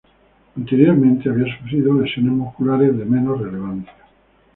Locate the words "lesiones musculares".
1.93-2.97